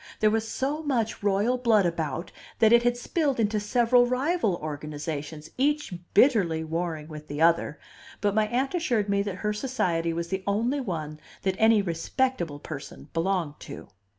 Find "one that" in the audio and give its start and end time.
10.79-11.55